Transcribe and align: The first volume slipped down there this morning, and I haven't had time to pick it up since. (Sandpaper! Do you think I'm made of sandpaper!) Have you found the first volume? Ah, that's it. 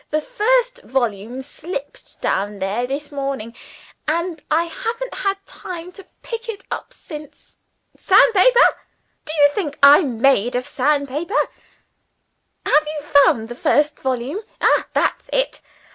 The 0.09 0.19
first 0.19 0.81
volume 0.81 1.43
slipped 1.43 2.19
down 2.21 2.57
there 2.57 2.87
this 2.87 3.11
morning, 3.11 3.55
and 4.07 4.41
I 4.49 4.63
haven't 4.63 5.13
had 5.13 5.37
time 5.45 5.91
to 5.91 6.07
pick 6.23 6.49
it 6.49 6.63
up 6.71 6.91
since. 6.91 7.55
(Sandpaper! 7.95 8.79
Do 9.25 9.33
you 9.39 9.49
think 9.53 9.77
I'm 9.83 10.19
made 10.19 10.55
of 10.55 10.65
sandpaper!) 10.65 11.37
Have 12.65 12.87
you 12.87 13.01
found 13.03 13.47
the 13.47 13.53
first 13.55 13.99
volume? 13.99 14.41
Ah, 14.59 14.87
that's 14.93 15.29
it. 15.31 15.61